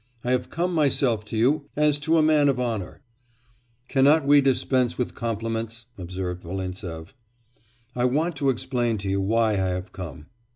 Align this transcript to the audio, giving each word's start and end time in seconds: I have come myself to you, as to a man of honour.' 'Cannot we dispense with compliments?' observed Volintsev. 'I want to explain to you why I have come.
I 0.23 0.31
have 0.31 0.49
come 0.49 0.73
myself 0.73 1.23
to 1.25 1.37
you, 1.37 1.69
as 1.75 1.99
to 1.99 2.17
a 2.17 2.23
man 2.23 2.49
of 2.49 2.59
honour.' 2.59 3.03
'Cannot 3.87 4.25
we 4.25 4.41
dispense 4.41 4.97
with 4.97 5.13
compliments?' 5.13 5.85
observed 5.95 6.41
Volintsev. 6.41 7.13
'I 7.95 8.05
want 8.05 8.35
to 8.37 8.49
explain 8.49 8.97
to 8.97 9.09
you 9.11 9.21
why 9.21 9.51
I 9.51 9.55
have 9.57 9.91
come. 9.91 10.25